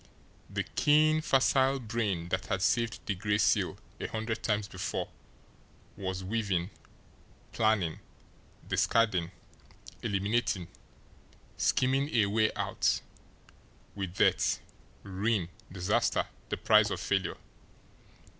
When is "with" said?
13.93-14.17